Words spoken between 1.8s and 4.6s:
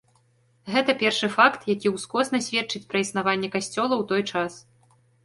ўскосна сведчыць пра існаванне касцёла ў той час.